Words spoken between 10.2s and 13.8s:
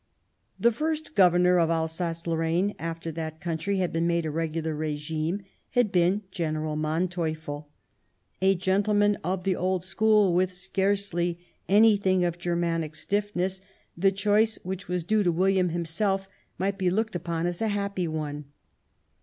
with scarcely anything of loheln Al Germanic stiffness,